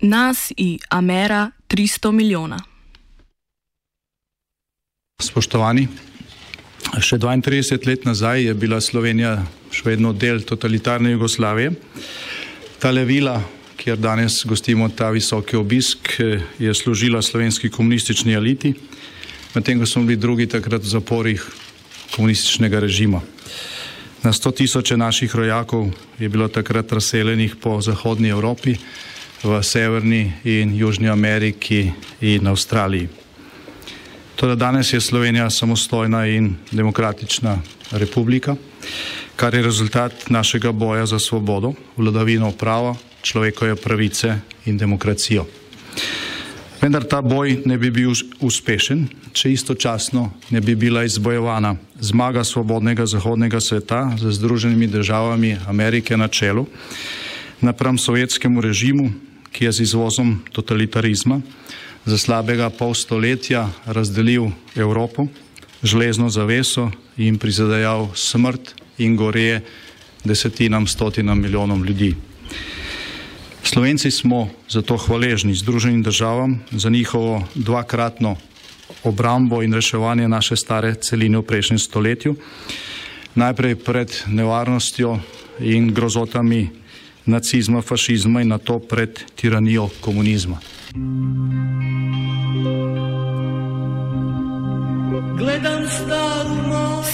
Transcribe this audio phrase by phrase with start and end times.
[0.00, 2.58] Nas i Amera 300 milijona.
[5.22, 5.86] Spoštovani,
[7.00, 9.36] še 32 let nazaj je bila Slovenija
[9.72, 11.72] še vedno del totalitarne Jugoslavije.
[12.82, 13.38] Ta levila,
[13.80, 16.10] kjer danes gostimo ta visoki obisk,
[16.58, 18.74] je služila slovenski komunistični eliti,
[19.54, 21.46] medtem ko smo bili drugi takrat v zaporih
[22.14, 23.22] komunističnega režima.
[24.24, 28.76] Na sto tisoče naših rojakov je bilo takrat razseljenih po zahodni Evropi,
[29.44, 33.08] v Severni in Južni Ameriki in Avstraliji.
[34.36, 37.58] Toda danes je Slovenija samostojna in demokratična
[37.90, 38.56] republika,
[39.36, 45.46] kar je rezultat našega boja za svobodo, vladavino prava, človekove pravice in demokracijo.
[46.80, 53.06] Vendar ta boj ne bi bil uspešen, če istočasno ne bi bila izbojevana zmaga svobodnega
[53.06, 56.66] zahodnega sveta z Združenimi državami Amerike na čelu
[57.64, 59.10] napram sovjetskemu režimu,
[59.54, 61.38] ki je z izvozom totalitarizma
[62.04, 65.30] za slabega pol stoletja razdelil Evropo,
[65.82, 69.62] železno zaveso in prizadejal smrt in goreje
[70.24, 72.14] desetinam, stotinam milijonom ljudi.
[73.62, 78.36] Slovenci smo zato hvaležni Združenim državam za njihovo dvakratno
[79.04, 82.36] obrambo in reševanje naše stare celine v prejšnjem stoletju,
[83.34, 85.18] najprej pred nevarnostjo
[85.60, 86.83] in grozotami
[87.26, 90.58] nacizma, fašizma in na to pred tiranijo komunizma.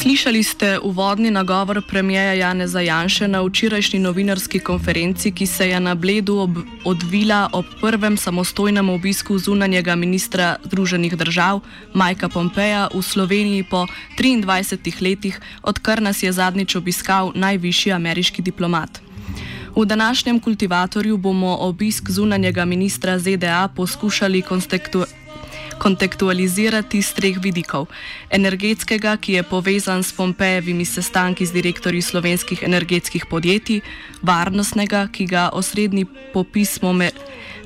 [0.03, 5.95] Slišali ste uvodni nagovor premijeja Janeza Janše na včerajšnji novinarski konferenci, ki se je na
[5.95, 6.49] Bledu
[6.85, 11.61] odvila ob prvem samostojnem obisku zunanjega ministra Združenih držav
[11.95, 13.87] Majka Pompeja v Sloveniji po
[14.19, 19.10] 23 letih, odkar nas je zadnjič obiskal najvišji ameriški diplomat.
[19.77, 24.43] V današnjem kultivatorju bomo obisk zunanjega ministra ZDA poskušali
[25.79, 27.87] kontekstualizirati z treh vidikov:
[28.31, 33.81] energetskega, ki je povezan s Pompejevimi sestanki z direktorji slovenskih energetskih podjetij,
[34.23, 37.11] varnostnega, ki ga osrednji popis me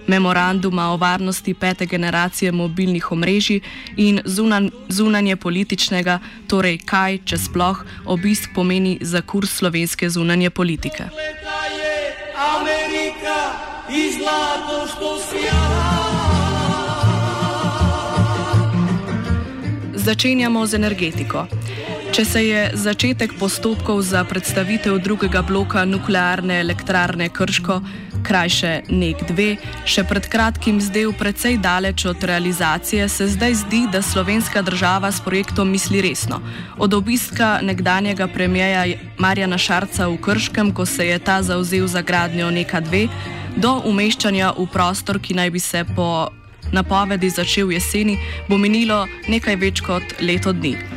[0.06, 3.60] memoranduma o varnosti pete generacije mobilnih omrežij.
[3.96, 11.08] In zunan, zunanje političnega, torej kaj, če sploh, obisk pomeni za kurs slovenske zunanje politike.
[12.36, 13.38] Amerika
[13.90, 15.18] i zlato što
[19.94, 21.46] Začenjamo z energetiko.
[22.12, 27.80] Če se je začetek postopkov za predstavitev drugega bloka nuklearne elektrarne Krško,
[28.24, 34.62] krajše NEK-2, še pred kratkim zdel precej daleč od realizacije, se zdaj zdi, da slovenska
[34.62, 36.40] država s projektom misli resno.
[36.78, 42.48] Od obiska nekdanjega premijeja Marjana Šarca v Krškem, ko se je ta zauzel za gradnjo
[42.50, 43.08] NEK-2,
[43.56, 46.28] do umeščanja v prostor, ki naj bi se po
[46.72, 48.18] napovedi začel jeseni,
[48.48, 50.93] bo minilo nekaj več kot leto dni.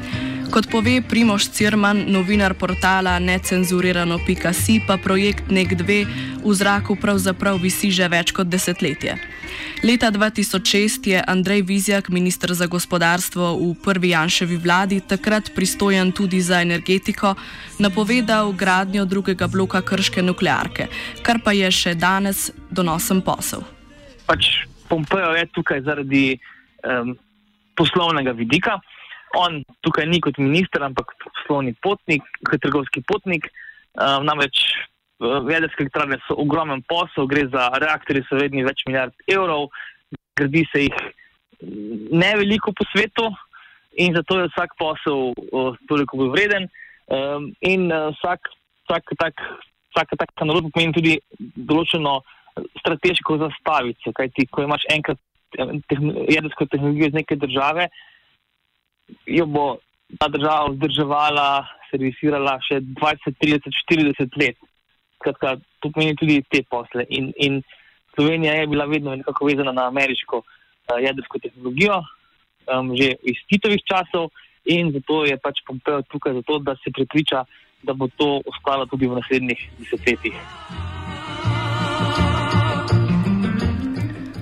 [0.48, 5.90] Kot pove Primoš Cirman, novinar portala necenzurirano.si, pa projekt NEK2
[6.44, 9.20] v zraku pravzaprav visi že več kot desetletje.
[9.84, 16.42] Leta 2006 je Andrej Vizjak, ministr za gospodarstvo v prvi Janševi vladi, takrat pristojen tudi
[16.42, 17.36] za energetiko,
[17.78, 20.88] napovedal gradnjo drugega bloka krške nuklearke,
[21.22, 23.62] kar pa je še danes donosen posel.
[24.26, 26.40] Pač Pompejo je tukaj zaradi
[26.88, 27.12] um,
[27.76, 28.80] poslovnega vidika.
[29.36, 33.50] On tukaj ni kot minister, ampak poslovni potnik, kot trgovski potnik.
[33.98, 34.62] Um, namreč
[35.20, 39.72] jedrske elektrarne so ogromen posel, gre za reaktorje, so vredni več milijard evrov,
[40.38, 41.00] gradi se jih
[42.14, 43.26] ne veliko po svetu
[43.98, 46.70] in zato je vsak posel uh, toliko bolj vreden.
[47.08, 48.52] Um, in uh, vsak,
[48.86, 49.42] vsak tak,
[49.96, 51.16] vsaka taka naložba pomeni tudi
[51.56, 52.20] določeno
[52.82, 55.20] strateško zastavico, kajti ko imaš enkrat
[55.56, 57.88] jedrsko tehnologijo iz neke države,
[59.26, 59.66] jo bo
[60.20, 61.48] ta država vzdrževala,
[61.92, 64.58] servisirala še 20, 30, 40 let.
[65.20, 67.06] Skratka, to pomeni tudi te posle.
[67.10, 67.62] In, in
[68.16, 72.02] Slovenija je bila vedno nekako vezana na ameriško uh, jedrsko tehnologijo,
[72.72, 74.30] um, že iz Titovih časov,
[74.68, 77.46] in zato je pač Pompeo tukaj, zato, da se prepriča,
[77.84, 80.97] da bo to ostalo tudi v naslednjih desetletjih.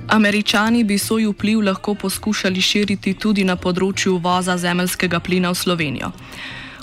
[0.10, 6.12] Američani bi svoj vpliv lahko poskušali širiti tudi na področju uvoza zemljskega plina v Slovenijo.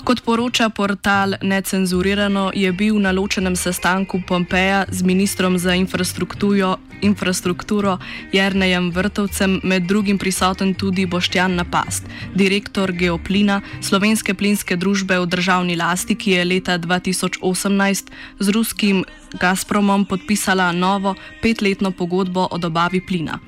[0.03, 7.97] Kot poroča portal Necenzurirano, je bil na ločenem sestanku Pompeja z ministrom za infrastrukturo, infrastrukturo
[8.31, 15.75] Jrnejem Vrtovcem, med drugim prisoten tudi Boštjan Napast, direktor Geoplina, slovenske plinske družbe v državni
[15.75, 19.03] lasti, ki je leta 2018 z ruskim
[19.39, 23.39] Gazpromom podpisala novo petletno pogodbo o dobavi plina.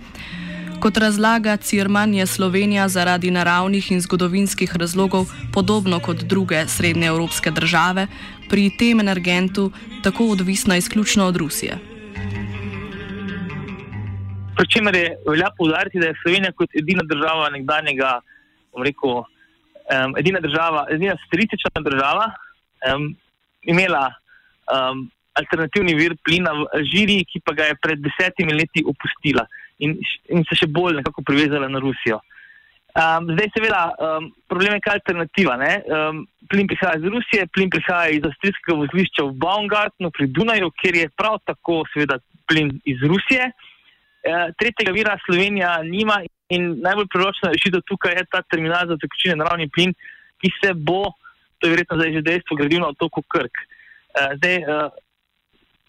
[0.80, 8.08] Kot razlaga Cirman, je Slovenija zaradi naravnih in zgodovinskih razlogov, podobno kot druge srednjeevropske države,
[8.50, 9.72] pri tem energentu
[10.04, 11.95] tako odvisna izključno od Rusije.
[14.56, 18.19] Pričemer je velja poudariti, da je Slovenija kot edina država nekdanjega,
[18.74, 22.30] bom rekel, um, edina država, edina socialistična država,
[22.92, 23.10] um,
[23.63, 24.06] imela
[24.72, 29.44] um, alternativni vir plina v Alžiriji, ki pa ga je pred desetimi leti opustila
[29.84, 29.98] in,
[30.31, 32.22] in se še bolj nekako privezala na Rusijo.
[32.96, 35.56] Um, zdaj, seveda, um, problem je, kaj je alternativa.
[35.60, 41.01] Um, plin prihaja iz Rusije, plin prihaja iz avstrijskega vozlišča v Baumgartnu pri Dunaju, kjer
[41.01, 43.50] je prav tako, seveda, plin iz Rusije.
[43.51, 43.75] Uh,
[44.60, 49.69] tretjega vira Slovenija nima in najbolj priročna rešitev tukaj je ta terminal za tekočine naravni
[49.69, 49.94] plin,
[50.42, 51.10] ki se bo,
[51.57, 53.63] to je verjetno zdaj že dejstvo, gradil na otoku Krk.
[54.16, 54.94] Uh, zdaj, uh,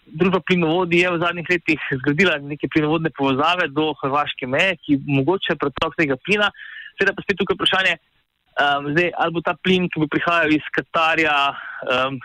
[0.07, 5.59] družba plinovodi je v zadnjih letih zgradila neke plinovodne povezave do Hrvaške meje, ki omogoča
[5.61, 6.51] pretok tega plina.
[6.97, 7.95] Seveda pa spet tukaj vprašanje,
[8.57, 11.37] um, zdaj, ali bo ta plin, ki bo prihajal iz Katarja,
[11.85, 12.21] um,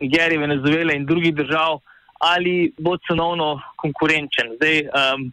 [0.00, 1.82] Nigerije, Venezuele in drugih držav,
[2.18, 4.56] ali bo cenovno konkurenčen.
[4.56, 5.30] Zdaj, um,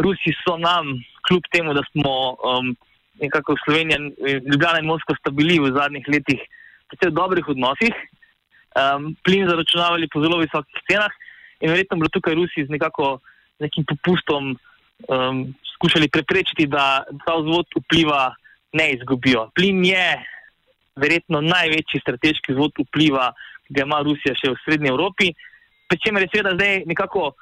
[0.00, 0.96] Rusi so nam,
[1.28, 2.72] kljub temu, da smo um,
[3.20, 3.98] nekako v Sloveniji,
[4.48, 6.40] Ljubljana in Moskva, stabili v zadnjih letih
[6.92, 7.94] v dobrih odnosih,
[8.76, 11.12] um, plin zaračunavali po zelo visokih cenah
[11.60, 13.20] in verjetno bodo tukaj Rusi z nekako
[13.60, 14.56] nekim popustom
[15.08, 18.34] um, skušali preprečiti, da ta vzvod vpliva
[18.72, 19.48] ne izgubijo.
[19.54, 20.06] Plin je
[20.96, 23.32] verjetno največji strateški vzvod vpliva,
[23.66, 25.32] ki ga ima Rusija še v Srednji Evropi,
[25.92, 27.34] pri čemer je seveda zdaj nekako uh,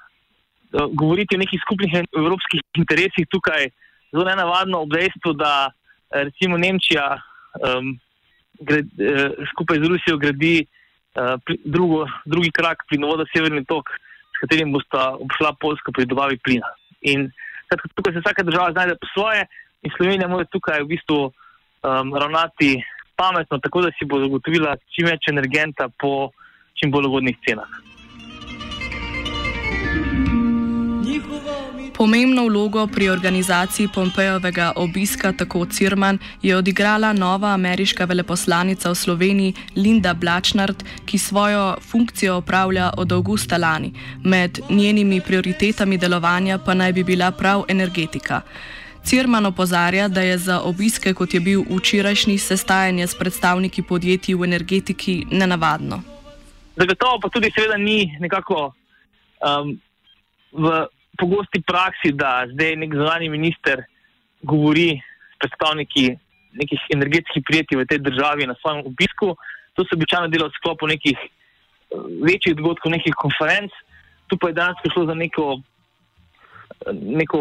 [0.90, 3.70] govoriti o nekih skupnih evropskih interesih tukaj
[4.10, 5.70] zelo nenavadno ob dejstvu, da
[6.10, 7.94] recimo Nemčija um,
[8.58, 13.92] gre, uh, skupaj z Rusijo gradi uh, drugo, drugi krak plinovoda Severni tok,
[14.40, 16.66] katerim bosta obšla Poljska pri dobavi plina.
[17.06, 17.28] In
[17.70, 19.46] tako, tukaj se vsaka država znajde po svoje,
[19.86, 22.80] in Slovenija mora tukaj v bistvu um, ravnati
[23.14, 26.32] pametno, tako da si bo zagotovila čim več energenta po
[26.74, 27.89] čim bolj ugodnih cenah.
[32.00, 39.54] Pomembno vlogo pri organizaciji Pompejovega obiska, tako Cirman, je odigrala nova ameriška veleposlanica v Sloveniji
[39.76, 43.92] Linda Blačnard, ki svojo funkcijo opravlja od avgusta lani.
[44.24, 48.40] Med njenimi prioritetami delovanja pa naj bi bila prav energetika.
[49.04, 54.44] Cirman opozarja, da je za obiske, kot je bil včerajšnji sestajanje s predstavniki podjetij v
[54.44, 56.00] energetiki, nenavadno.
[56.76, 58.72] Zagotovo pa tudi, seveda, ni nekako
[59.44, 59.76] um,
[60.52, 60.86] v
[61.20, 63.84] pogosti praksi, da zdaj nek zunani minister
[64.42, 64.96] govori
[65.34, 66.16] s predstavniki
[66.52, 69.36] nekih energetskih podjetij v tej državi na svojem obisku.
[69.74, 71.28] To se običajno dela v sklopu nekih eh,
[72.26, 73.70] večjih dogodkov, nekih konferenc.
[74.26, 75.60] Tu pa je danes šlo za neko,
[76.90, 77.38] neko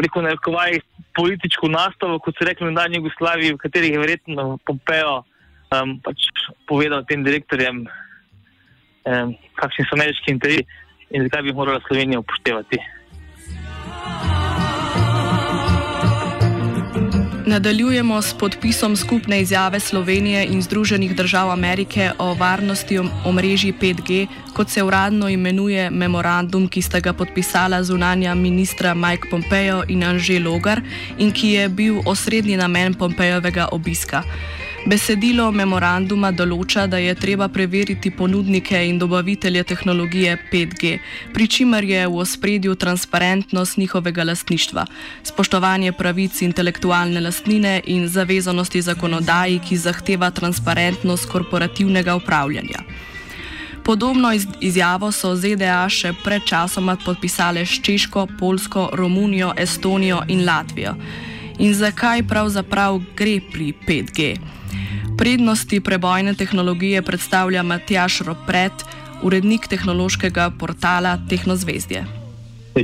[0.00, 0.80] rekel, nekovaj
[1.16, 5.22] politično nastavo, kot se reče v Dani Jugoslaviji, v kateri je verjetno Pompeo
[5.72, 6.28] um, pač
[6.68, 7.84] povedal tem direktorjem,
[9.08, 10.68] um, kakšni so ameriški interesi
[11.14, 12.78] in zakaj bi morala Slovenija upoštevati.
[17.46, 24.68] Nadaljujemo s podpisom skupne izjave Slovenije in Združenih držav Amerike o varnosti omrežji 5G, kot
[24.68, 30.80] se uradno imenuje memorandum, ki sta ga podpisala zunanja ministra Mike Pompeo in Anže Logar
[31.18, 34.22] in ki je bil osrednji namen Pompejovega obiska.
[34.82, 40.90] Besedilo memoranduma določa, da je treba preveriti ponudnike in dobavitelje tehnologije 5G,
[41.30, 44.84] pri čimer je v ospredju transparentnost njihovega lastništva,
[45.22, 52.82] spoštovanje pravic intelektualne lastnine in zavezanosti zakonodaji, ki zahteva transparentnost korporativnega upravljanja.
[53.84, 60.42] Podobno iz izjavo so ZDA še pred časoma podpisale s Češko, Polsko, Romunijo, Estonijo in
[60.46, 60.96] Latvijo.
[61.62, 64.34] In zakaj pravzaprav gre pri 5G?
[65.14, 68.82] Prednosti prebojne tehnologije predstavlja Matjaš Ropret,
[69.22, 72.02] urednik tehnološkega portala Tehnozvezdje.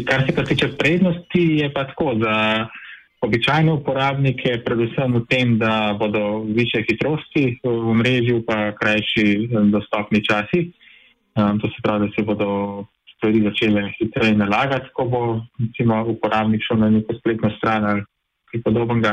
[0.06, 2.34] Kar se pa tiče prednosti, je pa tako za
[3.26, 10.70] običajne uporabnike, predvsem v tem, da bodo više hitrosti v mreži, pa krajši dostopni časi.
[11.34, 12.84] Um, to se pravi, da se bodo
[13.16, 15.22] stvari začele hitreje nalagati, ko bo
[15.58, 18.06] recimo, uporabnik šel na neko spletno stran ali
[18.50, 19.12] kaj podobnega,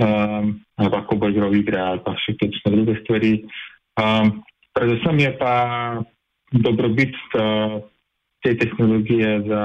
[0.00, 3.32] um, ali pa ko bo igral igre ali pa še kakšne druge stvari.
[4.00, 4.42] Um,
[4.74, 5.54] predvsem je pa
[6.52, 7.82] dobrobit uh,
[8.42, 9.62] te tehnologije za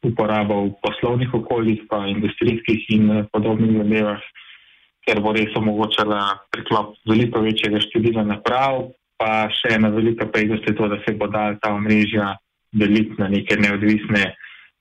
[0.00, 4.22] uporabo v poslovnih okoljih, pa industrijskih in uh, podobnih zadevah,
[5.04, 8.88] ker bo res omogočala priklop veliko večjega števila naprav,
[9.20, 12.34] pa še ena velika prednost je to, da se bo dal ta omrežja
[12.72, 14.32] deliti na neke neodvisne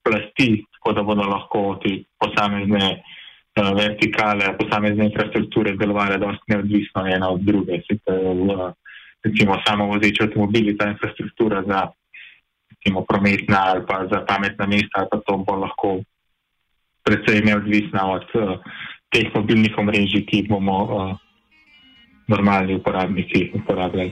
[0.05, 7.29] plasti, tako da bodo lahko ti posamezne uh, vertikale, posamezne infrastrukture delovale dosti neodvisno ena
[7.29, 7.81] od druge.
[9.23, 11.87] Recimo samo vozeči avtomobili, ta infrastruktura za
[12.71, 15.99] recimo, prometna ali pa za pametna mesta, pa to bo lahko
[17.03, 18.55] predvsej neodvisna od uh,
[19.11, 21.17] teh mobilnih omrežij, ki jih bomo uh,
[22.27, 24.11] normalni uporabniki uporabljali.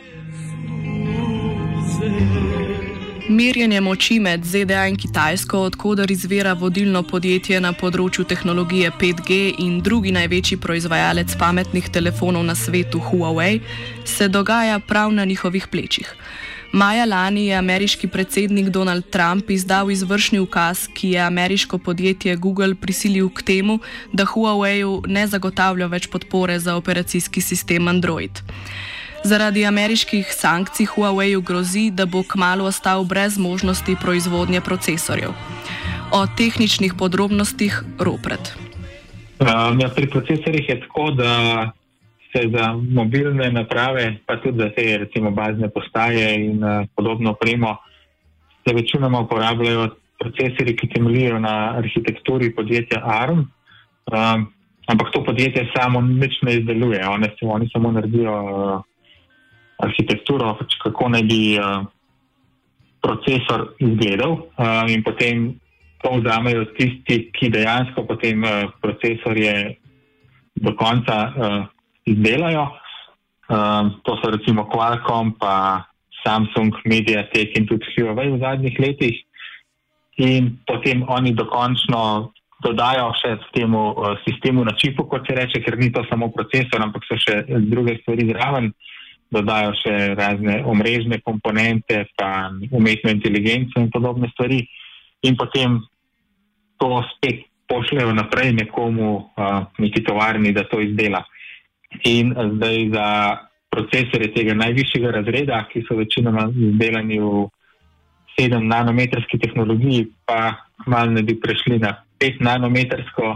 [3.29, 9.81] Merjenje moči med ZDA in Kitajsko, odkudar izvira vodilno podjetje na področju tehnologije 5G in
[9.83, 13.59] drugi največji proizvajalec pametnih telefonov na svetu Huawei,
[14.07, 16.13] se dogaja prav na njihovih plečih.
[16.71, 22.75] Maja lani je ameriški predsednik Donald Trump izdal izvršni ukaz, ki je ameriško podjetje Google
[22.75, 23.79] prisilil k temu,
[24.13, 28.39] da Huawei ne zagotavlja več podpore za operacijski sistem Android.
[29.27, 35.31] Zaradi ameriških sankcij Huawei grozi, da bo kmalo ostal brez možnosti proizvodnje procesorjev.
[36.11, 38.55] O tehničnih podrobnostih Ropret.
[39.39, 41.31] Um, ja, pri procesorjih je tako, da
[42.31, 47.75] se za mobilne naprave, pa tudi za te recimo bazne postaje in uh, podobno opremo,
[48.63, 53.39] se večinoma uporabljajo procesori, ki temeljijo na arhitekturi podjetja ARM.
[53.39, 54.53] Um,
[54.87, 57.07] ampak to podjetje samo nič ne izdeluje,
[57.41, 58.83] oni, samo naredijo.
[59.77, 61.85] Arhitekturo, pač kako naj bi uh,
[63.03, 65.51] procesor izgledal, uh, in potem
[66.01, 69.77] to vzamejo tisti, ki dejansko potem uh, procesorje
[70.57, 71.59] do konca uh,
[72.09, 72.65] izdelajo.
[73.47, 75.85] Uh, to so recimo Qualcomm, pa
[76.25, 79.21] Samsung, Mediatek in tudi Huawei v zadnjih letih.
[80.17, 82.33] In potem oni dokončno
[82.65, 86.81] dodajo še temu uh, sistemu na čipu, kot se reče, ker ni to samo procesor,
[86.81, 88.73] ampak so še druge stvari zraven.
[88.73, 88.96] Uh,
[89.31, 94.61] dodajo še razne omrežne komponente, pa umetno inteligenco in podobne stvari,
[95.27, 95.81] in potem
[96.77, 99.29] to spet pošljajo naprej nekomu,
[99.77, 101.25] neki tovarni, da to izdela.
[102.07, 103.07] In zdaj za
[103.69, 107.47] procesore tega najvišjega razreda, ki so večinoma izdelani v
[108.39, 113.35] 7 nanometrski tehnologiji, pa malo ne bi prešli na 5 nanometrsko,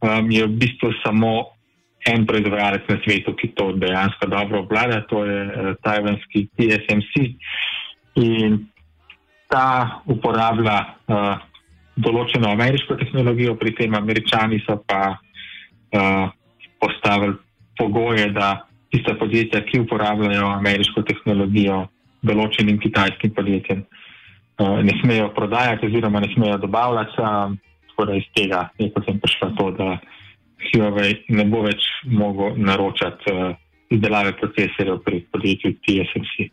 [0.00, 1.57] um, je v bistvu samo
[2.06, 7.34] en proizvajalec na svetu, ki to dejansko dobro obvlada, to je uh, tajvanski TSMC.
[8.22, 8.58] In
[9.50, 10.78] ta uporablja
[11.08, 11.36] uh,
[11.98, 16.30] določeno ameriško tehnologijo, pri tem američani so pa uh,
[16.78, 17.36] postavili
[17.78, 21.86] pogoje, da tiste podjetja, ki uporabljajo ameriško tehnologijo,
[22.26, 27.18] določenim kitajskim podjetjem uh, ne smejo prodajati oziroma ne smejo dobavljati.
[27.18, 29.98] Uh, tako da iz tega je potem prišlo to, da
[30.58, 33.54] Huawei ne bo več mogel naročati uh,
[33.90, 36.48] izdelave procesorjev pri podjetju TSMC.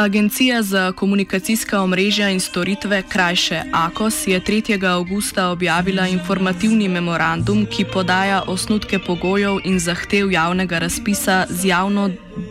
[0.00, 4.86] Agencija za komunikacijska omrežja in storitve, krajše AKOS, je 3.
[4.88, 12.10] augusta objavila informativni memorandum, ki podaja osnutke pogojev in zahtev javnega razpisa z javno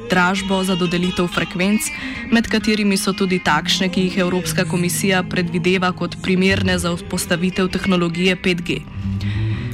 [0.09, 1.87] dražbo za dodelitev frekvenc,
[2.31, 8.35] med katerimi so tudi takšne, ki jih Evropska komisija predvideva kot primerne za vzpostavitev tehnologije
[8.35, 8.81] 5G.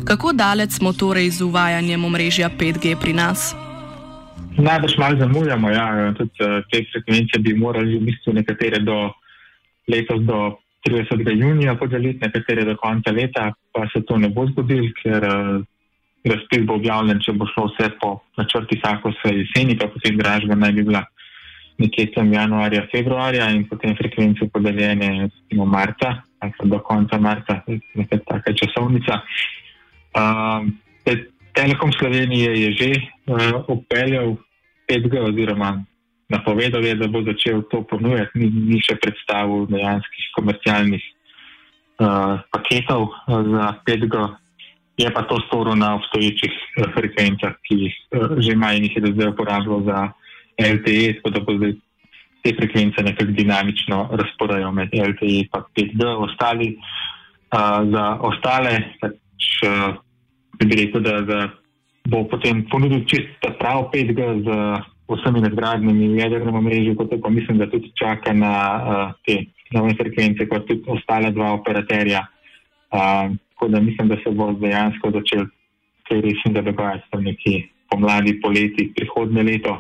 [0.05, 3.55] Kako daleč smo torej z uvajanjem omrežja 5G pri nas?
[4.57, 9.11] Najbrž malo zamujamo, ja, tudi uh, te frekvence bi morali v bistvu nekatere do
[9.87, 11.25] letos do 30.
[11.33, 15.65] junija podeliti, nekatere do konca leta, pa se to ne bo zgodilo, ker uh,
[16.29, 20.55] razpis bo objavljen, če bo šlo vse po načrti vsako se jeseni, pa potem dražba
[20.55, 21.03] naj bi bila
[21.77, 28.24] nekje tam januarja, februarja in potem frekvence podeljene recimo marca, ali do konca marca, nekaj
[28.27, 29.20] taka časovnica.
[30.15, 30.67] Uh,
[31.55, 32.91] Telekom Slovenije je že
[33.27, 34.36] uh, upeljal
[34.88, 35.84] 5G oziroma
[36.29, 41.03] napovedal je, da bo začel to ponujati, ni, ni še predstavil dejanskih komercialnih
[42.01, 44.25] uh, paketov uh, za 5G.
[44.97, 48.95] Je pa to storil na obstoječih uh, frekvencah, ki jih uh, že ima in jih
[48.95, 49.99] je do zdaj uporabljal za
[50.59, 51.73] LTE, tako da bo zdaj
[52.43, 56.15] te frekvence nekako dinamično razporejajo med LTE in 5G.
[56.27, 59.95] Ostali, uh, za ostale pač, uh,
[60.63, 61.39] bi rekel, da, da
[62.07, 64.59] bo potem ponudil čist prav 5G z
[65.09, 70.47] vsemi nadgradnimi jedrnimi omrežji, kot pa mislim, da tudi čaka na uh, te nove frekvence,
[70.49, 72.25] kot tudi ostale dva operaterja.
[72.93, 75.45] Uh, tako da mislim, da se bo dejansko začel
[76.07, 79.77] kaj resnega dogajati tam neki pomladi, poleti, prihodne leto.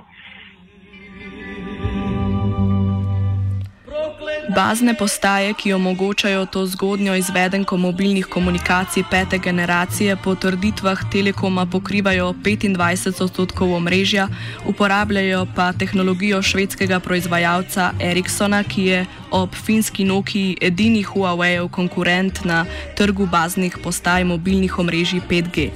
[4.49, 12.33] Bazne postaje, ki omogočajo to zgodnjo izvedenko mobilnih komunikacij pete generacije, po trditvah Telekoma pokrivajo
[12.33, 14.27] 25 odstotkov omrežja,
[14.65, 22.65] uporabljajo pa tehnologijo švedskega proizvajalca Ericssona, ki je ob finski Nokiji edini Huawei-ov konkurent na
[22.95, 25.69] trgu baznih postaj mobilnih omrežij 5G.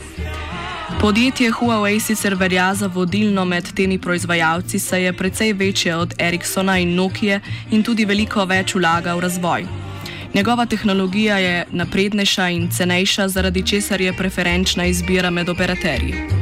[0.98, 6.77] Podjetje Huawei sicer velja za vodilno med temi proizvajalci, saj je precej večje od Ericssona
[6.77, 7.41] in Nokije
[7.72, 9.65] in tudi veliko več vlaga v razvoj.
[10.34, 16.38] Njegova tehnologija je naprednejša in cenejša, zaradi česar je preferenčna izbira med operaterji.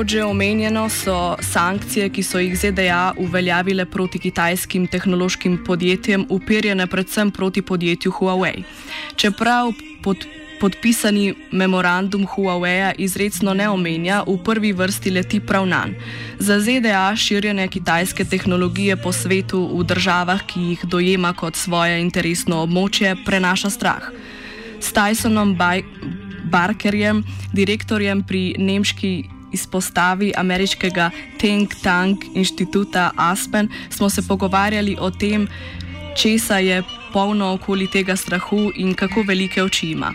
[0.00, 6.86] Kot že omenjeno, so sankcije, ki so jih ZDA uveljavile proti kitajskim tehnološkim podjetjem, uperjene
[6.86, 8.62] predvsem proti podjetju Huawei.
[9.16, 10.24] Čeprav pod,
[10.60, 15.92] podpisani memorandum Huawei izredno ne omenja, v prvi vrsti leti prav nan.
[16.38, 22.62] Za ZDA širjenje kitajske tehnologije po svetu v državah, ki jih dojema kot svoje interesno
[22.64, 24.08] območje, prenaša strah.
[24.80, 25.52] S Tysonom
[26.48, 27.20] Barkerjem,
[27.52, 35.48] direktorjem pri nemški izpostavi ameriškega think tank inštituta Aspen, smo se pogovarjali o tem,
[36.16, 36.82] česa je
[37.12, 40.14] polno okoli tega strahu in kako velike oči ima.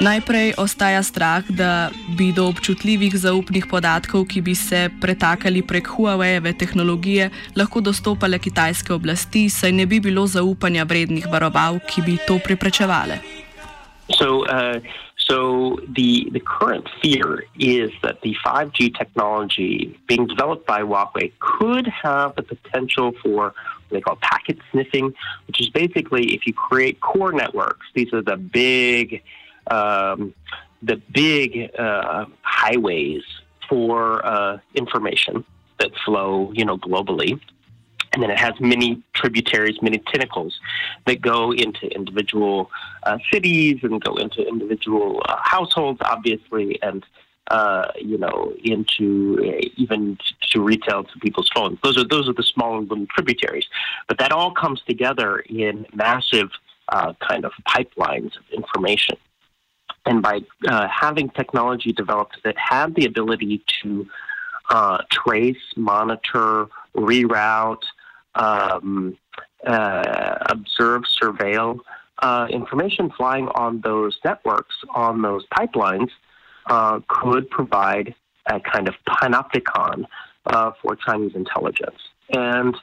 [0.00, 6.52] Najprej ostaja strah, da bi do občutljivih zaupnih podatkov, ki bi se pretakali prek Huawei-eve
[6.58, 12.38] tehnologije, lahko dostopale kitajske oblasti, saj ne bi bilo zaupanja vrednih varoval, ki bi to
[12.38, 13.18] preprečevale.
[14.18, 15.03] So, uh...
[15.28, 21.86] So the, the current fear is that the 5G technology being developed by Huawei could
[21.86, 23.54] have the potential for what
[23.90, 25.14] they call packet sniffing,
[25.46, 29.22] which is basically if you create core networks, these are the big,
[29.70, 30.34] um,
[30.82, 33.22] the big uh, highways
[33.66, 35.42] for uh, information
[35.78, 37.40] that flow, you know, globally
[38.14, 40.60] and then it has many tributaries, many tentacles
[41.04, 42.70] that go into individual
[43.02, 47.04] uh, cities and go into individual uh, households, obviously, and
[47.50, 51.78] uh, you know into uh, even to retail to people's phones.
[51.82, 53.66] Those are those are the smaller little tributaries,
[54.06, 56.50] but that all comes together in massive
[56.90, 59.16] uh, kind of pipelines of information.
[60.06, 64.06] And by uh, having technology developed that had the ability to
[65.10, 67.82] trace, monitor, reroute,
[68.34, 69.16] um,
[69.66, 71.80] uh, observe, surveil
[72.18, 76.10] uh, information flying on those networks, on those pipelines,
[76.66, 78.14] uh, could provide
[78.46, 80.04] a kind of panopticon
[80.46, 81.98] uh, for Chinese intelligence.
[82.30, 82.76] And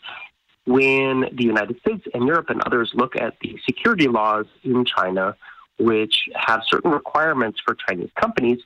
[0.65, 5.35] when the United States and Europe and others look at the security laws in China,
[5.79, 8.59] which have certain requirements for Chinese companies,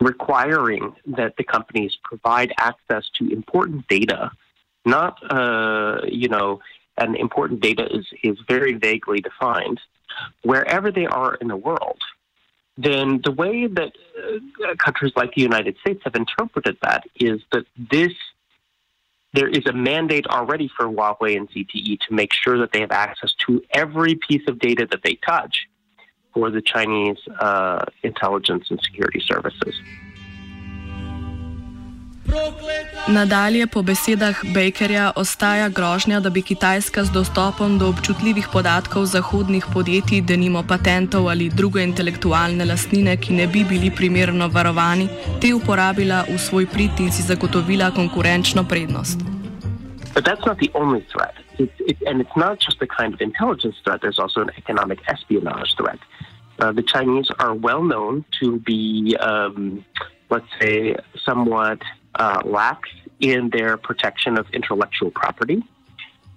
[0.00, 4.30] requiring that the companies provide access to important data
[4.84, 6.60] not uh, you know,
[6.96, 9.80] and important data is is very vaguely defined.
[10.42, 12.00] Wherever they are in the world,
[12.76, 17.64] then the way that uh, countries like the United States have interpreted that is that
[17.90, 18.12] this
[19.32, 22.90] there is a mandate already for Huawei and CTE to make sure that they have
[22.90, 25.68] access to every piece of data that they touch
[26.34, 29.74] for the Chinese uh, intelligence and security services.
[33.08, 39.66] Nadalje po besedah Bakerja ostaja grožnja, da bi Kitajska z dostopom do občutljivih podatkov zahodnih
[39.72, 45.08] podjetij, denimo patentov ali druge intelektualne lastnine, ki ne bi bili primerno varovani,
[45.40, 49.20] te uporabila v svoj prid in si zagotovila konkurenčno prednost.
[50.14, 51.34] But that's not the only threat.
[51.58, 54.98] It's, it, and it's not just a kind of intelligence threat, there's also an economic
[55.08, 55.98] espionage threat.
[56.60, 59.84] Uh, the Chinese are well known to be, um,
[60.30, 61.99] let's say, somewhat uh,
[62.44, 62.88] lax
[63.20, 65.62] in their protection of intellectual property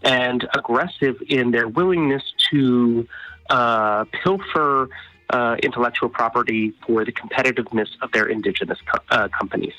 [0.03, 3.07] and aggressive in their willingness to
[3.49, 4.89] uh, pilfer
[5.29, 9.73] uh, intellectual property for the competitiveness of their indigenous co- uh, companies.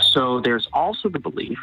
[0.00, 1.58] So there's also the belief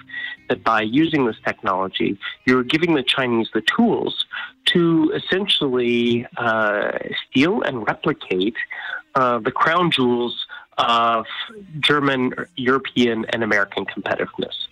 [0.50, 4.26] that by using this technology, you're giving the Chinese the tools
[4.66, 6.92] to essentially uh,
[7.30, 8.56] steal and replicate
[9.16, 10.46] uh, the crown jewels
[10.80, 11.26] of
[11.80, 14.69] German, European, and American competitiveness.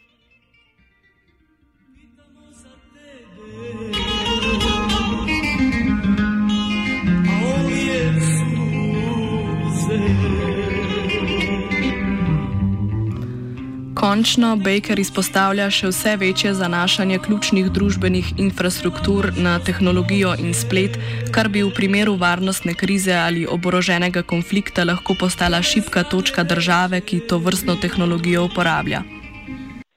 [13.98, 21.00] Končno Baker izpostavlja še vse večje zanašanje ključnih družbenih infrastruktur na tehnologijo in splet,
[21.34, 27.24] kar bi v primeru varnostne krize ali oboroženega konflikta lahko postala šipka točka države, ki
[27.30, 29.02] to vrstno tehnologijo uporablja.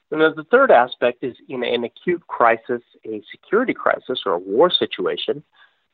[0.09, 5.43] The third aspect is in an acute crisis, a security crisis or a war situation,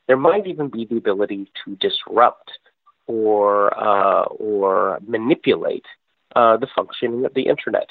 [0.06, 2.56] there might even be the ability to disrupt
[3.06, 5.97] or, uh, or manipulate uh,
[6.34, 7.88] the functioning of the internet.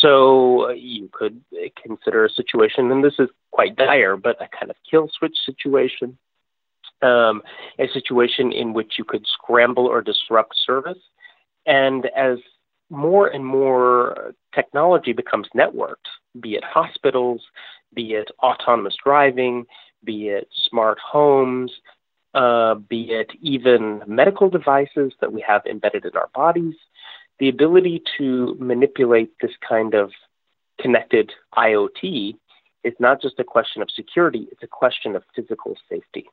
[0.00, 1.42] So uh, you could
[1.80, 6.18] consider a situation, and this is quite dire, but a kind of kill switch situation,
[7.02, 7.42] um,
[7.78, 10.98] a situation in which you could scramble or disrupt service.
[11.66, 12.38] And as
[12.90, 16.08] more and more technology becomes networked,
[16.40, 17.42] be it hospitals,
[17.94, 19.66] be it autonomous driving,
[20.02, 21.70] be it smart homes,
[22.34, 26.74] uh, be it even medical devices that we have embedded in our bodies,
[27.42, 30.12] the ability to manipulate this kind of
[30.80, 32.36] connected IoT
[32.84, 36.24] is not just a question of security, it's a question of physical safety.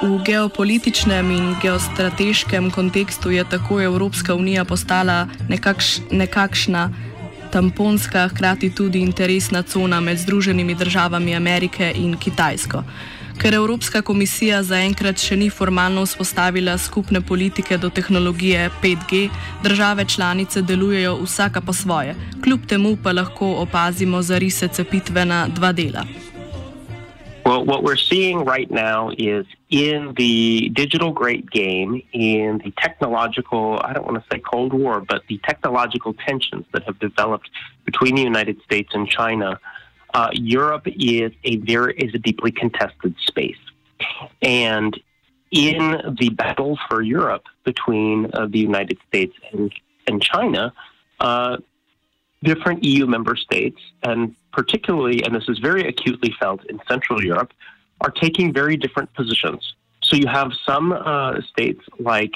[0.00, 7.09] V geopolitičnem in geostrateškem kontekstu je tako Evropska unija postala nekakš, nekakšna
[7.52, 12.82] tamponska, hkrati tudi interesna cona med Združenimi državami Amerike in Kitajsko.
[13.40, 19.28] Ker Evropska komisija zaenkrat še ni formalno vzpostavila skupne politike do tehnologije 5G,
[19.62, 25.72] države članice delujejo vsaka po svoje, kljub temu pa lahko opazimo zarise cepitve na dva
[25.72, 26.04] dela.
[27.44, 33.80] Well, what we're seeing right now is in the digital great game, in the technological,
[33.82, 37.50] I don't want to say Cold War, but the technological tensions that have developed
[37.84, 39.58] between the United States and China,
[40.14, 43.60] uh, Europe is a very is a deeply contested space,
[44.42, 44.98] and
[45.50, 49.72] in the battle for Europe between uh, the United States and
[50.06, 50.72] and China,
[51.20, 51.58] uh,
[52.42, 57.52] different EU member states, and particularly, and this is very acutely felt in Central Europe,
[58.00, 59.74] are taking very different positions.
[60.02, 62.32] So you have some uh, states like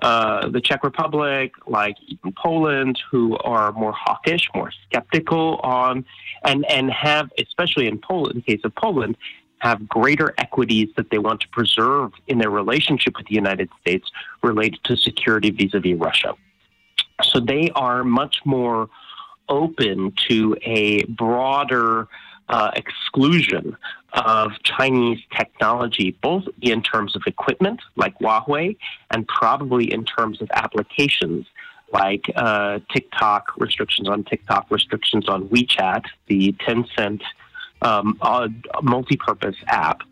[0.00, 1.96] uh, the Czech Republic, like
[2.36, 6.04] Poland, who are more hawkish, more skeptical on,
[6.44, 9.16] and and have, especially in Poland, in the case of Poland,
[9.58, 14.10] have greater equities that they want to preserve in their relationship with the United States
[14.42, 16.34] related to security vis-a-vis Russia.
[17.22, 18.88] So they are much more
[19.48, 22.08] open to a broader
[22.48, 23.76] uh, exclusion
[24.12, 28.76] of Chinese technology, both in terms of equipment like Huawei
[29.10, 31.46] and probably in terms of applications
[31.92, 37.22] like uh, TikTok, restrictions on TikTok, restrictions on WeChat, the Tencent
[37.82, 38.48] um, uh,
[38.82, 40.02] multi purpose app.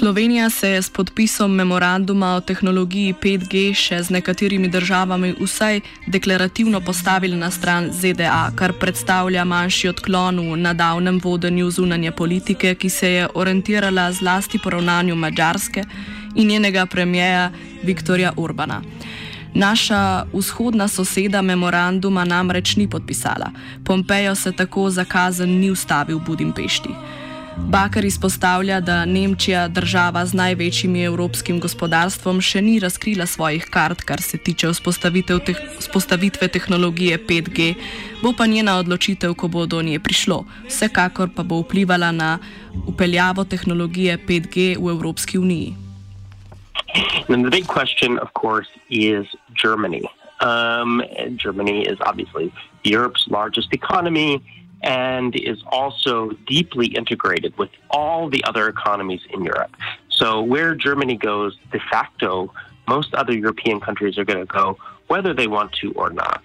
[0.00, 6.80] Slovenija se je s podpisom memoranduma o tehnologiji 5G še z nekaterimi državami vsaj deklarativno
[6.80, 13.10] postavila na stran ZDA, kar predstavlja manjši odklon v nadavnem vodenju zunanje politike, ki se
[13.10, 15.84] je orientirala zlasti po ravnanju Mačarske
[16.34, 17.50] in njenega premijeja
[17.84, 18.80] Viktorja Urbana.
[19.54, 23.52] Naša vzhodna soseda memoranduma namreč ni podpisala.
[23.84, 27.19] Pompejo se tako zakazen ni ustavil v Budimpešti.
[27.68, 34.22] Bakar izpostavlja, da Nemčija, država z največjim evropskim gospodarstvom, še ni razkrila svojih kart, kar
[34.22, 34.68] se tiče
[35.78, 37.74] vzpostavitve tehnologije 5G,
[38.22, 40.44] bo pa njena odločitev, ko bo do nje prišlo.
[40.68, 42.38] Vsekakor pa bo vplivala na
[42.86, 45.74] upeljavo tehnologije 5G v Evropski uniji.
[47.28, 50.02] And the big question, of course, is Germany.
[50.40, 51.02] Um,
[51.36, 52.50] Germany is obviously
[52.84, 54.40] Europe's largest economy.
[54.82, 59.74] And is also deeply integrated with all the other economies in Europe.
[60.08, 62.52] So, where Germany goes de facto,
[62.88, 64.76] most other European countries are going to go,
[65.08, 66.42] whether they want to or not.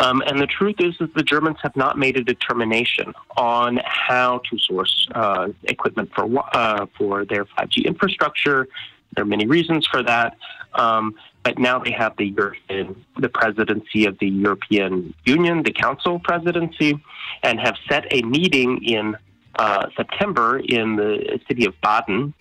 [0.00, 4.40] Um, and the truth is that the Germans have not made a determination on how
[4.50, 8.66] to source uh, equipment for uh, for their 5G infrastructure.
[9.14, 10.36] There are many reasons for that,
[10.74, 16.18] um, but now they have the European, the presidency of the European Union, the Council
[16.18, 16.98] presidency,
[17.42, 19.16] and have set a meeting in
[19.58, 22.32] uh, September in the city of Baden,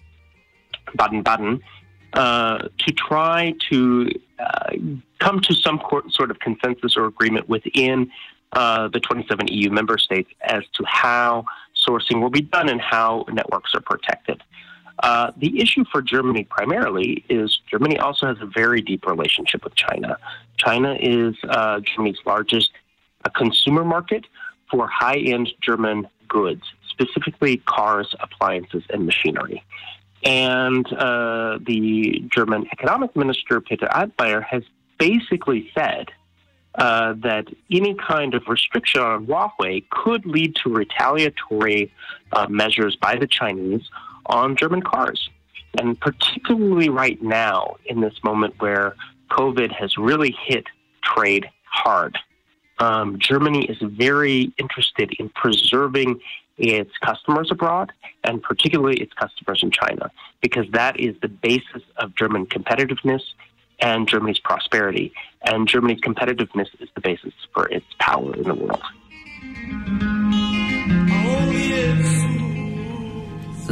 [0.95, 1.61] Baden-Baden,
[2.13, 4.71] uh, to try to uh,
[5.19, 8.09] come to some sort of consensus or agreement within
[8.53, 11.43] uh, the 27 EU member states as to how
[11.87, 14.41] sourcing will be done and how networks are protected.
[14.99, 19.75] Uh, the issue for Germany primarily is Germany also has a very deep relationship with
[19.75, 20.17] China.
[20.58, 22.71] China is uh, Germany's largest
[23.25, 24.25] uh, consumer market
[24.69, 29.63] for high end German goods, specifically cars, appliances, and machinery.
[30.23, 34.63] And uh, the German economic minister, Peter Altmaier, has
[34.97, 36.12] basically said
[36.75, 41.91] uh, that any kind of restriction on Huawei could lead to retaliatory
[42.32, 43.84] uh, measures by the Chinese
[44.25, 45.29] on German cars.
[45.79, 48.95] And particularly right now, in this moment where
[49.31, 50.65] COVID has really hit
[51.03, 52.17] trade hard,
[52.79, 56.19] um, Germany is very interested in preserving
[56.57, 57.91] its customers abroad
[58.23, 63.21] and particularly its customers in China, because that is the basis of German competitiveness
[63.79, 65.12] and Germany's prosperity.
[65.41, 68.81] And Germany's competitiveness is the basis for its power in the world.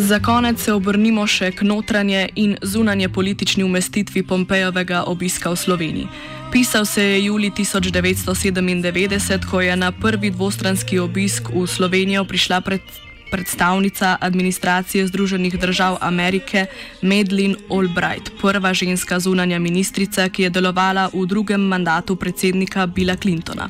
[0.01, 6.07] Za konec se obrnimo še k notranje in zunanje politični umestitvi Pompejovega obiska v Sloveniji.
[6.51, 12.81] Pisal se je juli 1997, ko je na prvi dvostranski obisk v Slovenijo prišla pred,
[13.29, 16.65] predstavnica administracije Združenih držav Amerike
[17.01, 23.69] Medlin Albright, prva ženska zunanja ministrica, ki je delovala v drugem mandatu predsednika Billa Clintona.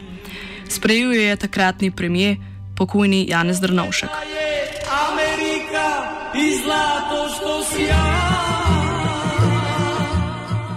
[0.70, 2.39] Sprejel je takratni premijer,
[2.80, 4.40] pokojni Janez Drnovšek.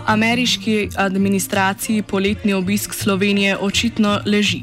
[0.07, 4.61] Ameriški administraciji poletni obisk Slovenije očitno leži.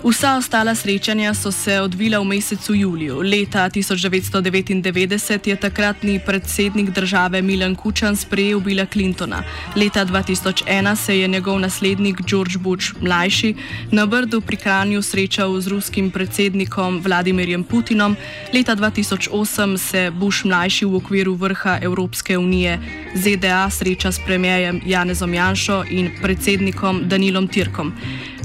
[0.00, 3.20] Vsa ostala srečanja so se odvila v mesecu juliju.
[3.20, 9.42] Leta 1999 je takratni predsednik države Milan Kučan sprejel Bila Clintona.
[9.76, 13.54] Leta 2001 se je njegov naslednik George Bush mlajši
[13.90, 18.16] na Brdu pri Kranju srečal z ruskim predsednikom Vladimirjem Putinom.
[18.54, 22.78] Leta 2008 se Bush mlajši v okviru vrha Evropske unije
[23.14, 27.92] ZDA sreča s premijejem Janezom Janšo in predsednikom Danilom Tirkom.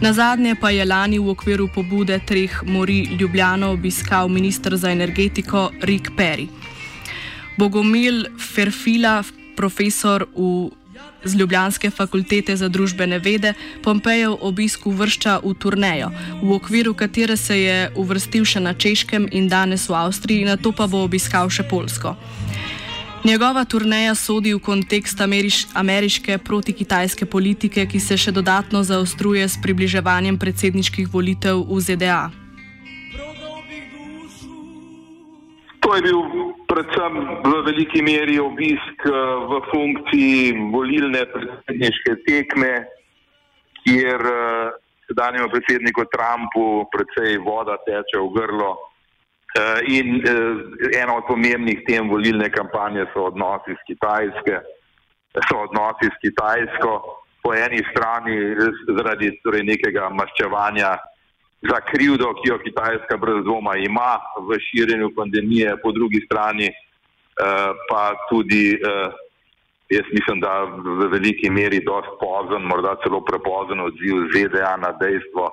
[0.02, 5.72] Na zadnje pa je lani v okviru pobude treh mori Ljubljano obiskal ministr za energetiko
[5.82, 6.48] Rick Perry.
[7.58, 9.24] Bogomil Ferfila,
[9.56, 10.72] profesor v
[11.26, 13.54] z Ljubljanske fakultete za družbene vede,
[13.84, 16.12] Pompejev obisk uvršča v turnejo,
[16.44, 20.72] v okviru katere se je uvrstil še na Češkem in danes v Avstriji, na to
[20.72, 22.16] pa bo obiskal še Polsko.
[23.26, 29.58] Njegova turneja sodi v kontekst ameriš ameriške protikitajske politike, ki se še dodatno zaostruje s
[29.64, 32.20] približevanjem predsedniških volitev v ZDA.
[35.82, 36.22] To je bil
[36.70, 37.18] predvsem
[37.50, 39.18] v veliki meri obisk eh,
[39.50, 42.74] v funkciji volilne predsedniške tekme,
[43.82, 44.70] kjer eh,
[45.10, 48.76] sedanjemu predsedniku Trumpu precej voda teče v grlo.
[49.56, 50.60] Eh, in uh,
[50.92, 54.60] ena od pomembnih tem volilne kampanje so odnosi s Kitajske,
[55.48, 56.92] so odnosi s Kitajsko,
[57.40, 58.36] po eni strani
[58.98, 60.90] zaradi torej, nekega maščevanja
[61.72, 66.68] za krivdo, ki jo Kitajska brez dvoma ima v širjenju pandemije, po drugi strani
[67.90, 68.76] pa tudi,
[69.92, 75.50] jaz mislim, da v veliki meri dost pozen, morda celo prepozen odziv ZDA na dejstvo,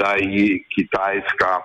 [0.00, 1.58] da ji Kitajska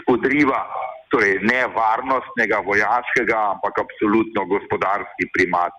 [0.00, 0.64] spodriva,
[1.12, 5.74] torej ne varnostnega, vojaškega, ampak absolutno gospodarski primat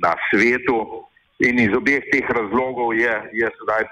[0.00, 1.04] na svetu.
[1.42, 3.84] In iz obeh teh razlogov je, je sedaj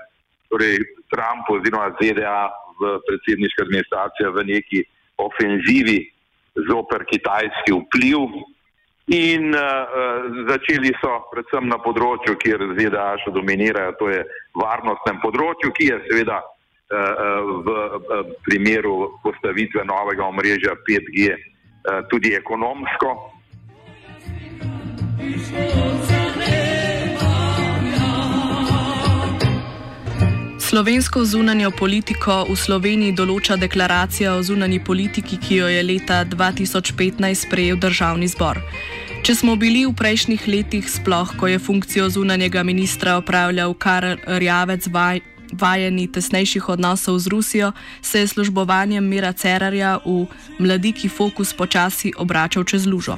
[0.51, 0.79] torej,
[1.11, 2.49] Trump oziroma ZDA
[2.81, 4.81] v predsedniški administraciji v neki
[5.20, 5.99] ofenzivi
[6.70, 8.40] zoper kitajski vpliv.
[9.11, 14.20] In uh, začeli so predvsem na področju, kjer ZDA še dominirajo, to je
[14.55, 16.38] varnostnem področju, ki je seveda
[16.90, 17.68] v
[18.42, 21.38] primeru postavitve novega omrežja 5G eh,
[22.11, 23.31] tudi ekonomsko.
[30.59, 37.18] Slovensko zunanjo politiko v Sloveniji določa deklaracija o zunanji politiki, ki jo je leta 2015
[37.35, 38.62] sprejel državni zbor.
[39.26, 44.87] Če smo bili v prejšnjih letih, sploh ko je funkcijo zunanjega ministra opravljal Karl Rjavec
[45.52, 50.26] vajeni tesnejših odnosov z Rusijo, se je službovanjem Mira Cerarja v
[50.58, 53.16] mladiki fokus počasi obračal čez lužo.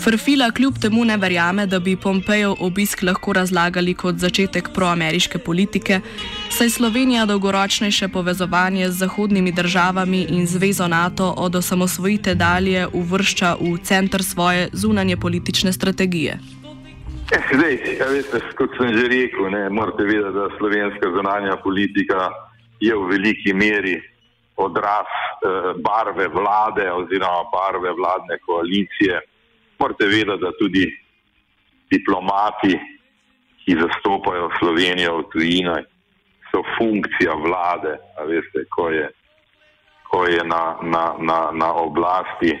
[0.00, 6.00] Frfila kljub temu ne verjame, da bi Pompejev obisk lahko razlagali kot začetek proameriške politike,
[6.50, 13.76] saj Slovenija dolgoročnejše povezovanje z zahodnimi državami in zvezo NATO od osamosvojite dalje uvršča v
[13.84, 16.59] center svoje zunanje politične strategije.
[17.54, 22.30] Zdaj, ja, veste, kot sem že rekel, ne, morate vedeti, da slovenska zunanja politika
[22.82, 23.94] je v veliki meri
[24.58, 29.20] odraz eh, barve vlade oziroma barve vladne koalicije.
[29.78, 30.84] Morate vedeti, da tudi
[31.90, 32.74] diplomati,
[33.62, 35.76] ki zastopajo Slovenijo v tujino,
[36.50, 37.94] so funkcija vlade.
[38.18, 39.06] A veste, ko je,
[40.10, 42.58] ko je na, na, na, na oblasti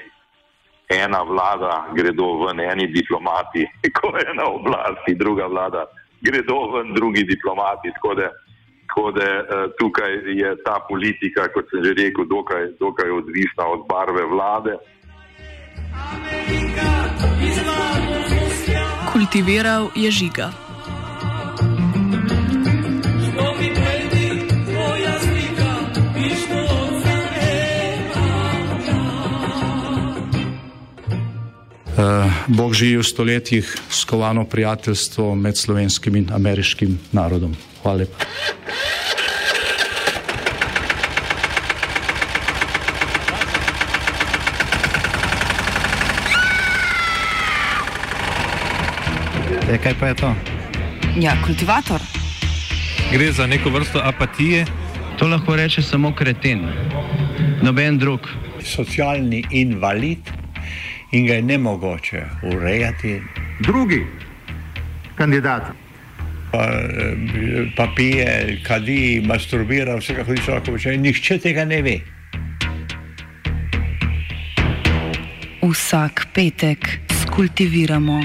[0.90, 5.86] ena vlada, gredo ven eni diplomati, ko je na oblasti druga vlada,
[6.20, 7.92] gredo ven drugi diplomati.
[7.94, 8.30] Tako da,
[8.88, 13.86] tako da eh, tukaj je ta politika, kot sem že rekel, dokaj, dokaj odvisna od
[13.88, 14.78] barve vlade.
[19.12, 20.69] Kultiviral je žiga.
[32.46, 37.56] Bog živi v stoletjih skovano prijateljstvo med slovenskim in ameriškim narodom.
[37.82, 38.24] Hvala lepa.
[49.70, 50.34] E, kaj pa je to?
[51.20, 52.00] Ja, kultivator.
[53.12, 54.66] Gre za neko vrsto apatije.
[55.18, 56.66] To lahko reče samo kreten,
[57.62, 58.20] noben drug.
[58.64, 60.39] Socialni invalid
[61.12, 63.22] in ga je ne mogoče urejati.
[63.60, 64.06] Drugi
[65.14, 65.62] kandidat.
[66.52, 70.96] Pa, eh, pa pije, kadi, masturbira, vse kako človek počne.
[70.96, 71.98] Nihče tega ne ve.
[75.62, 78.20] Vsak petek skultiviramo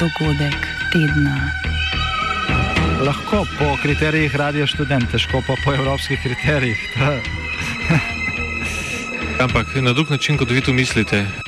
[0.00, 0.56] dogodek
[0.92, 1.50] tedna.
[3.04, 6.78] Lahko po kriterijih radio študent, težko pa po evropskih kriterijih.
[9.44, 11.47] Ampak na drug način, kot vi to mislite.